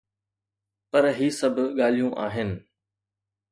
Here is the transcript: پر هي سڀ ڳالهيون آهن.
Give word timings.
پر 0.91 1.03
هي 1.17 1.27
سڀ 1.39 1.55
ڳالهيون 1.77 2.11
آهن. 2.25 2.49